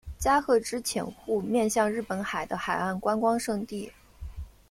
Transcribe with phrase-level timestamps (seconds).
[0.17, 3.91] 加贺之潜户面向日本海的海岸观光胜地。